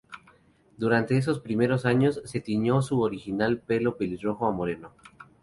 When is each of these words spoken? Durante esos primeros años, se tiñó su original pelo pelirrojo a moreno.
Durante 0.77 1.15
esos 1.15 1.41
primeros 1.41 1.85
años, 1.85 2.23
se 2.25 2.39
tiñó 2.41 2.81
su 2.81 2.99
original 3.03 3.59
pelo 3.59 3.97
pelirrojo 3.97 4.47
a 4.47 4.51
moreno. 4.51 4.93